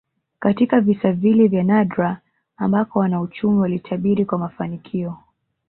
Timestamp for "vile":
1.11-1.47